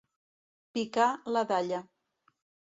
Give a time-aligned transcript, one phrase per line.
[0.77, 1.85] Picar la dalla.